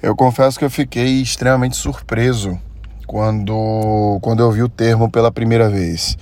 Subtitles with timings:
[0.00, 2.58] Eu confesso que eu fiquei extremamente surpreso
[3.04, 6.16] quando, quando eu vi o termo pela primeira vez.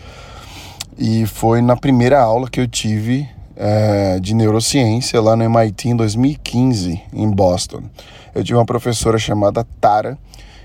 [0.96, 5.97] E foi na primeira aula que eu tive é, de neurociência lá no MIT em
[5.97, 7.83] 2015, em Boston.
[8.35, 10.16] Eu tive uma professora chamada Tara,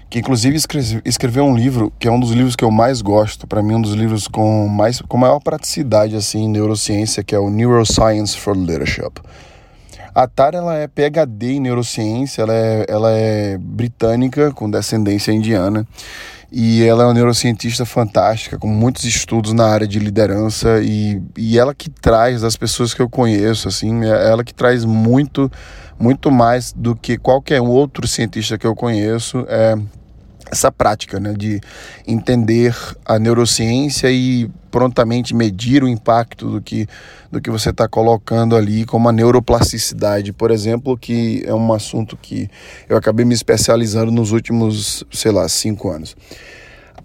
[0.10, 0.58] que inclusive
[1.04, 3.82] escreveu um livro que é um dos livros que eu mais gosto, para mim um
[3.82, 8.56] dos livros com mais com maior praticidade assim em neurociência, que é o Neuroscience for
[8.56, 9.20] Leadership.
[10.14, 15.88] A Tara ela é PhD em neurociência, ela é, ela é britânica com descendência indiana
[16.52, 21.58] e ela é uma neurocientista fantástica, com muitos estudos na área de liderança e, e
[21.58, 25.50] ela que traz das pessoas que eu conheço, assim, é ela que traz muito,
[25.98, 29.78] muito mais do que qualquer outro cientista que eu conheço, é,
[30.52, 31.62] essa prática né, de
[32.06, 36.88] entender a neurociência e prontamente medir o impacto do que,
[37.32, 42.18] do que você está colocando ali, como a neuroplasticidade, por exemplo, que é um assunto
[42.18, 42.50] que
[42.90, 46.16] eu acabei me especializando nos últimos, sei lá, cinco anos.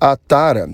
[0.00, 0.68] A Tara,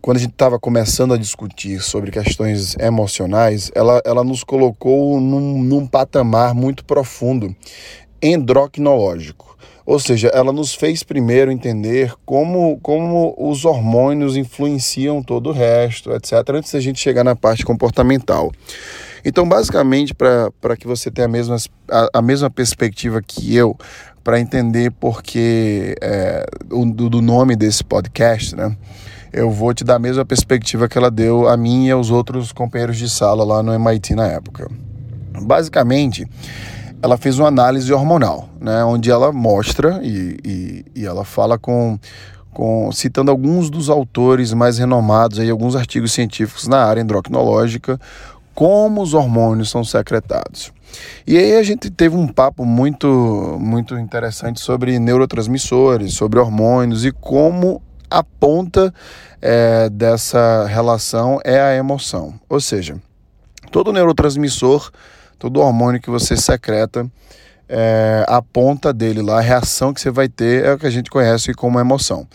[0.00, 5.62] quando a gente estava começando a discutir sobre questões emocionais, ela, ela nos colocou num,
[5.62, 7.54] num patamar muito profundo,
[8.22, 9.56] endocrinológico.
[9.88, 16.12] Ou seja, ela nos fez primeiro entender como, como os hormônios influenciam todo o resto,
[16.12, 18.52] etc., antes da gente chegar na parte comportamental.
[19.24, 21.56] Então, basicamente, para que você tenha a mesma,
[21.90, 23.74] a, a mesma perspectiva que eu,
[24.22, 28.76] para entender porque é, o, do nome desse podcast, né?
[29.32, 32.52] Eu vou te dar a mesma perspectiva que ela deu a mim e aos outros
[32.52, 34.70] companheiros de sala lá no MIT na época.
[35.40, 36.26] Basicamente,
[37.02, 41.98] ela fez uma análise hormonal, né, onde ela mostra e, e, e ela fala com,
[42.52, 48.00] com, citando alguns dos autores mais renomados, aí, alguns artigos científicos na área endocrinológica,
[48.54, 50.72] como os hormônios são secretados.
[51.26, 57.12] E aí a gente teve um papo muito, muito interessante sobre neurotransmissores, sobre hormônios e
[57.12, 58.92] como a ponta
[59.40, 62.34] é, dessa relação é a emoção.
[62.48, 62.96] Ou seja,
[63.70, 64.90] todo neurotransmissor
[65.38, 67.08] todo hormônio que você secreta,
[67.68, 70.90] é, a ponta dele lá, a reação que você vai ter é o que a
[70.90, 72.26] gente conhece como emoção.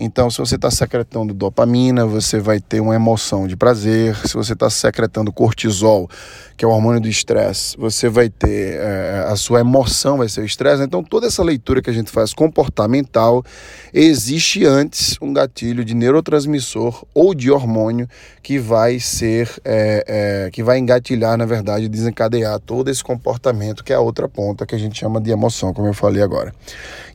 [0.00, 4.14] Então, se você está secretando dopamina, você vai ter uma emoção de prazer.
[4.28, 6.08] Se você está secretando cortisol,
[6.56, 10.42] que é o hormônio do estresse, você vai ter é, a sua emoção vai ser
[10.42, 10.84] o estresse.
[10.84, 13.44] Então, toda essa leitura que a gente faz comportamental,
[13.92, 18.08] existe antes um gatilho de neurotransmissor ou de hormônio
[18.40, 20.04] que vai ser, é,
[20.46, 24.64] é, que vai engatilhar, na verdade, desencadear todo esse comportamento, que é a outra ponta
[24.64, 26.54] que a gente chama de emoção, como eu falei agora.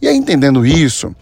[0.01, 1.15] E aí, entendendo isso,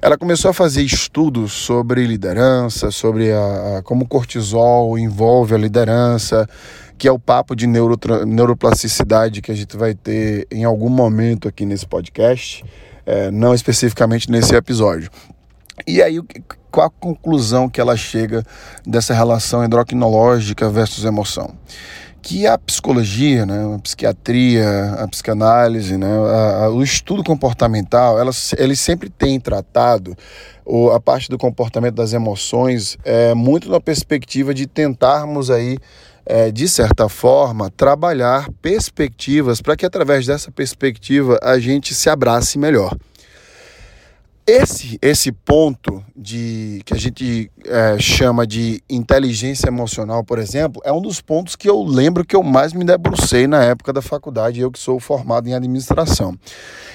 [0.00, 5.58] ela começou a fazer estudos sobre liderança, sobre a, a como o cortisol envolve a
[5.58, 6.48] liderança,
[6.96, 11.64] que é o papo de neuroplasticidade que a gente vai ter em algum momento aqui
[11.64, 12.64] nesse podcast,
[13.06, 15.10] é, não especificamente nesse episódio.
[15.86, 16.20] E aí,
[16.70, 18.44] qual a conclusão que ela chega
[18.86, 21.54] dessa relação endocrinológica versus emoção?
[22.28, 28.54] Que a psicologia, né, a psiquiatria, a psicanálise, né, a, a, o estudo comportamental, elas,
[28.58, 30.14] eles sempre têm tratado
[30.62, 35.78] ou a parte do comportamento das emoções é, muito na perspectiva de tentarmos aí
[36.26, 42.58] é, de certa forma, trabalhar perspectivas para que através dessa perspectiva a gente se abrace
[42.58, 42.94] melhor.
[44.50, 50.90] Esse, esse ponto de que a gente é, chama de inteligência emocional, por exemplo, é
[50.90, 54.58] um dos pontos que eu lembro que eu mais me debrucei na época da faculdade,
[54.58, 56.34] eu que sou formado em administração.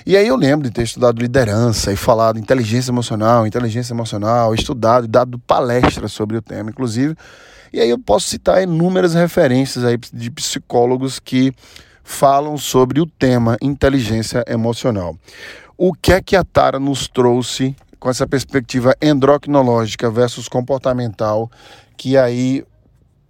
[0.04, 5.06] E aí eu lembro de ter estudado liderança e falado inteligência emocional, inteligência emocional, estudado
[5.06, 7.16] e dado palestras sobre o tema, inclusive.
[7.72, 11.54] E aí eu posso citar inúmeras referências aí de psicólogos que
[12.04, 15.16] falam sobre o tema inteligência emocional.
[15.78, 21.50] O que é que a Tara nos trouxe com essa perspectiva endocrinológica versus comportamental,
[21.98, 22.64] que aí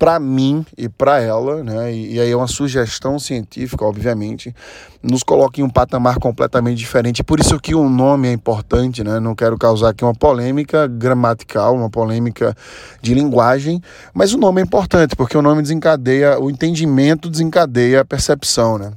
[0.04, 4.54] para mim e para ela, né, e, e, aí é uma sugestão científica, obviamente,
[5.02, 7.24] nos coloca em um patamar completamente diferente.
[7.24, 9.19] Por isso que o nome é importante, né?
[9.22, 12.54] Não quero causar aqui uma polêmica gramatical, uma polêmica
[13.01, 13.81] de linguagem,
[14.13, 18.92] mas o nome é importante, porque o nome desencadeia, o entendimento desencadeia a percepção, né?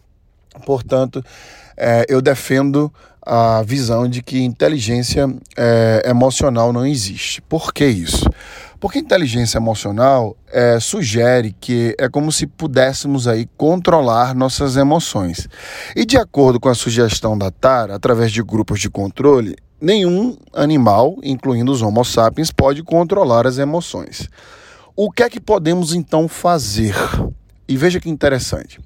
[0.64, 1.22] Portanto,
[1.76, 2.93] é, eu defendo
[3.26, 7.43] a visão de que inteligência é, emocional não existe.
[7.43, 8.31] Por que isso?
[8.78, 15.49] Porque inteligência emocional é, sugere que é como se pudéssemos aí controlar nossas emoções.
[15.96, 21.17] E de acordo com a sugestão da Tara, através de grupos de controle, nenhum animal,
[21.22, 24.29] incluindo os Homo sapiens, pode controlar as emoções.
[24.94, 26.94] O que é que podemos então fazer?
[27.68, 28.80] E veja que interessante.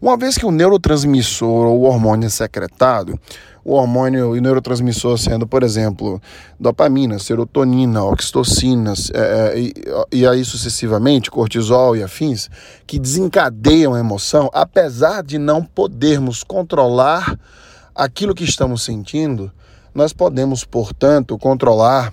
[0.00, 3.18] Uma vez que o neurotransmissor ou o hormônio é secretado,
[3.64, 6.20] o hormônio e o neurotransmissor sendo, por exemplo,
[6.60, 9.18] dopamina, serotonina, oxitocinas é,
[9.54, 9.72] é, e,
[10.12, 12.48] e aí sucessivamente, cortisol e afins,
[12.86, 17.36] que desencadeiam a emoção, apesar de não podermos controlar
[17.94, 19.50] aquilo que estamos sentindo,
[19.92, 22.12] nós podemos, portanto, controlar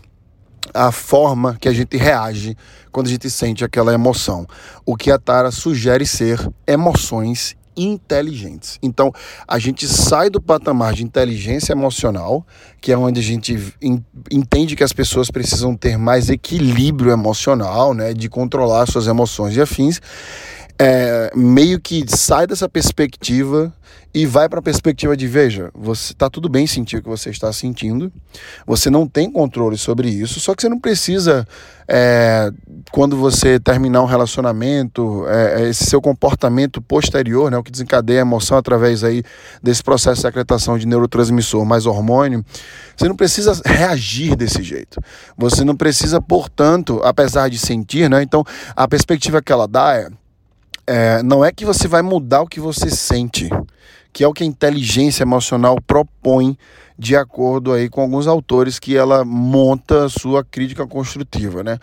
[0.74, 2.56] a forma que a gente reage
[2.92, 4.46] quando a gente sente aquela emoção.
[4.86, 8.78] O que a Tara sugere ser emoções inteligentes.
[8.82, 9.12] Então,
[9.48, 12.46] a gente sai do patamar de inteligência emocional,
[12.80, 13.74] que é onde a gente
[14.32, 19.62] entende que as pessoas precisam ter mais equilíbrio emocional, né, de controlar suas emoções e
[19.62, 20.00] afins,
[20.80, 23.74] é, meio que sai dessa perspectiva
[24.14, 27.32] e vai para a perspectiva de veja, você está tudo bem sentir o que você
[27.32, 28.12] está sentindo,
[28.66, 31.48] você não tem controle sobre isso, só que você não precisa
[31.88, 32.52] é,
[32.92, 38.20] quando você terminar um relacionamento, é, é, esse seu comportamento posterior, né, o que desencadeia
[38.20, 39.24] a emoção através aí
[39.64, 42.46] desse processo de secretação de neurotransmissor mais hormônio,
[42.96, 45.00] você não precisa reagir desse jeito.
[45.36, 48.22] Você não precisa, portanto, apesar de sentir, né?
[48.22, 48.44] Então,
[48.76, 50.08] a perspectiva que ela dá é,
[50.86, 53.50] é não é que você vai mudar o que você sente
[54.12, 56.58] que é o que a inteligência emocional propõe
[56.98, 61.80] de acordo aí com alguns autores que ela monta a sua crítica construtiva, né?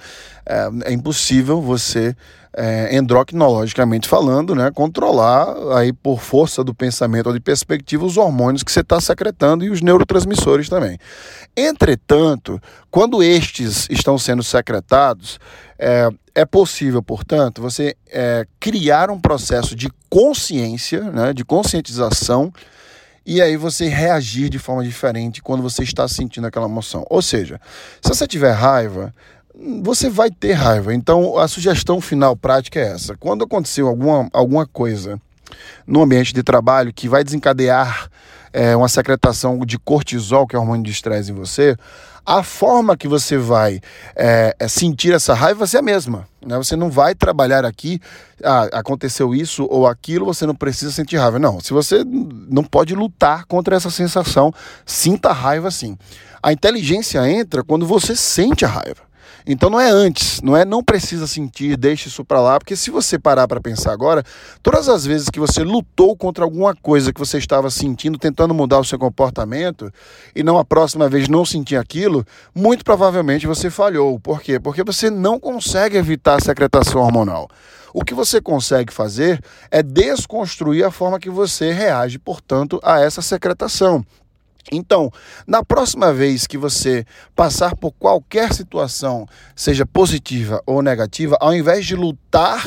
[0.47, 2.15] É, é impossível você,
[2.57, 8.63] é, endocrinologicamente falando, né, controlar aí por força do pensamento ou de perspectiva os hormônios
[8.63, 10.99] que você está secretando e os neurotransmissores também.
[11.57, 12.61] Entretanto,
[12.91, 15.39] quando estes estão sendo secretados,
[15.79, 22.53] é, é possível, portanto, você é, criar um processo de consciência, né, de conscientização
[23.33, 27.07] e aí você reagir de forma diferente quando você está sentindo aquela emoção.
[27.09, 27.61] Ou seja,
[28.03, 29.15] se você tiver raiva,
[29.85, 30.93] você vai ter raiva.
[30.93, 35.17] Então a sugestão final prática é essa: quando aconteceu alguma, alguma coisa
[35.87, 38.11] no ambiente de trabalho que vai desencadear
[38.53, 41.77] é, uma secretação de cortisol, que é o hormônio de estresse em você,
[42.25, 43.81] a forma que você vai
[44.15, 46.29] é, é, sentir essa raiva vai ser a mesma.
[46.45, 46.57] Né?
[46.59, 48.01] Você não vai trabalhar aqui,
[48.45, 51.39] ah, aconteceu isso ou aquilo, você não precisa sentir raiva.
[51.39, 54.53] Não, se você não pode lutar contra essa sensação,
[54.85, 55.97] sinta raiva sim.
[56.43, 59.10] A inteligência entra quando você sente a raiva.
[59.47, 62.91] Então não é antes, não é não precisa sentir, deixe isso para lá, porque se
[62.91, 64.23] você parar para pensar agora,
[64.63, 68.79] todas as vezes que você lutou contra alguma coisa que você estava sentindo, tentando mudar
[68.79, 69.93] o seu comportamento,
[70.35, 72.25] e não a próxima vez não sentir aquilo,
[72.55, 74.19] muito provavelmente você falhou.
[74.21, 74.61] Por quê?
[74.61, 77.49] Porque você não consegue evitar a secretação hormonal.
[77.93, 83.21] O que você consegue fazer é desconstruir a forma que você reage, portanto, a essa
[83.21, 84.05] secretação.
[84.73, 85.11] Então,
[85.47, 87.05] na próxima vez que você
[87.35, 92.63] passar por qualquer situação, seja positiva ou negativa, ao invés de lutar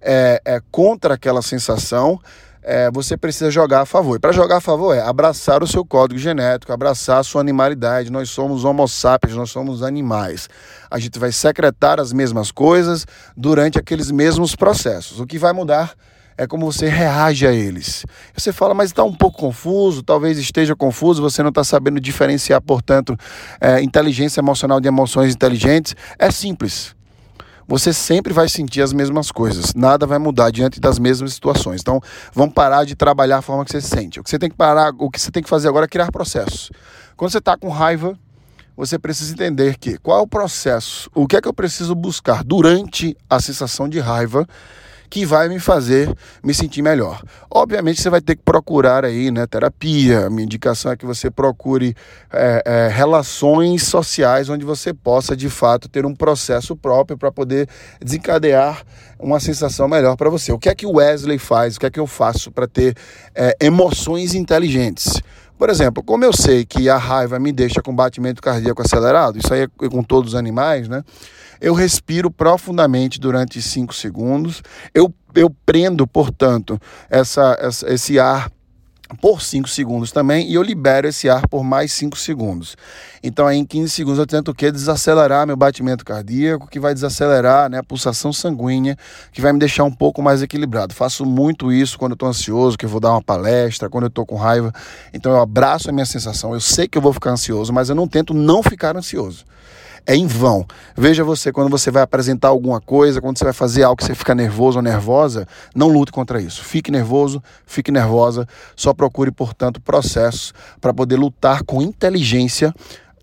[0.00, 2.20] é, é, contra aquela sensação,
[2.64, 4.18] é, você precisa jogar a favor.
[4.18, 8.10] Para jogar a favor é abraçar o seu código genético, abraçar a sua animalidade.
[8.10, 10.48] Nós somos homo sapiens, nós somos animais.
[10.90, 13.06] A gente vai secretar as mesmas coisas
[13.36, 15.20] durante aqueles mesmos processos.
[15.20, 15.94] O que vai mudar
[16.46, 18.04] como você reage a eles.
[18.36, 22.60] Você fala, mas está um pouco confuso, talvez esteja confuso, você não está sabendo diferenciar,
[22.60, 23.16] portanto,
[23.60, 25.94] é, inteligência emocional de emoções inteligentes.
[26.18, 26.94] É simples.
[27.66, 31.80] Você sempre vai sentir as mesmas coisas, nada vai mudar diante das mesmas situações.
[31.80, 31.98] Então,
[32.32, 34.20] vamos parar de trabalhar a forma que você sente.
[34.20, 36.12] O que você tem que parar, o que você tem que fazer agora é criar
[36.12, 36.70] processos.
[37.16, 38.18] Quando você está com raiva,
[38.76, 42.44] você precisa entender que qual é o processo, o que é que eu preciso buscar
[42.44, 44.46] durante a sensação de raiva
[45.14, 47.22] que vai me fazer me sentir melhor.
[47.48, 50.28] Obviamente você vai ter que procurar aí, né, terapia.
[50.28, 51.94] Minha indicação é que você procure
[52.32, 57.68] é, é, relações sociais onde você possa de fato ter um processo próprio para poder
[58.02, 58.82] desencadear
[59.16, 60.50] uma sensação melhor para você.
[60.50, 61.76] O que é que o Wesley faz?
[61.76, 62.96] O que é que eu faço para ter
[63.36, 65.22] é, emoções inteligentes?
[65.58, 69.52] Por exemplo, como eu sei que a raiva me deixa com batimento cardíaco acelerado, isso
[69.52, 71.02] aí é com todos os animais, né?
[71.60, 74.62] Eu respiro profundamente durante 5 segundos.
[74.92, 78.50] Eu, eu prendo, portanto, essa, essa esse ar
[79.20, 82.76] por 5 segundos também e eu libero esse ar por mais 5 segundos.
[83.22, 84.70] Então aí em 15 segundos eu tento o quê?
[84.70, 88.96] Desacelerar meu batimento cardíaco, que vai desacelerar né, a pulsação sanguínea,
[89.32, 90.94] que vai me deixar um pouco mais equilibrado.
[90.94, 94.08] Faço muito isso quando eu estou ansioso, que eu vou dar uma palestra, quando eu
[94.08, 94.72] estou com raiva.
[95.12, 96.54] Então eu abraço a minha sensação.
[96.54, 99.44] Eu sei que eu vou ficar ansioso, mas eu não tento não ficar ansioso
[100.06, 100.66] é em vão.
[100.96, 104.14] Veja você, quando você vai apresentar alguma coisa, quando você vai fazer algo que você
[104.14, 106.62] fica nervoso ou nervosa, não lute contra isso.
[106.62, 108.46] Fique nervoso, fique nervosa,
[108.76, 112.74] só procure, portanto, processos para poder lutar com inteligência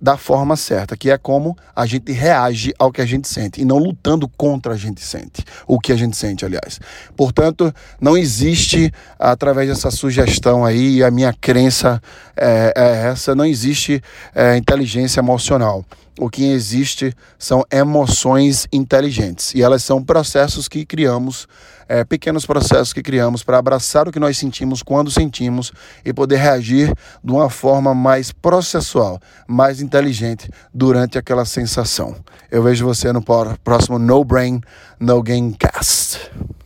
[0.02, 3.66] da forma certa, que é como a gente reage ao que a gente sente e
[3.66, 6.80] não lutando contra a gente sente, o que a gente sente, aliás.
[7.16, 12.02] Portanto, não existe através dessa sugestão aí, a minha crença
[12.36, 14.02] é, é essa, não existe
[14.34, 15.86] é, inteligência emocional.
[16.22, 21.48] O que existe são emoções inteligentes e elas são processos que criamos,
[21.90, 25.74] é, pequenos processos que criamos para abraçar o que nós sentimos quando sentimos
[26.06, 32.16] e poder reagir de uma forma mais processual, mais inteligente durante aquela sensação.
[32.52, 33.24] Eu vejo você no
[33.64, 34.62] próximo No Brain,
[35.00, 36.20] No Game Cast.